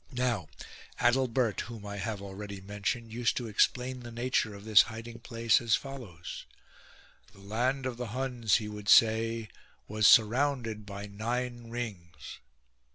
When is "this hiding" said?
4.65-5.19